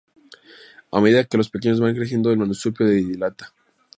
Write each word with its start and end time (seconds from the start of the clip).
A 0.91 0.99
medida 0.99 1.25
que 1.27 1.37
los 1.37 1.51
pequeños 1.51 1.79
van 1.79 1.93
creciendo, 1.93 2.31
el 2.31 2.37
marsupio 2.39 2.87
se 2.87 2.93
dilata. 2.93 3.53